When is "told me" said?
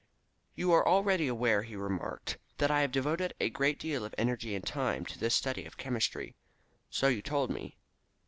7.21-7.77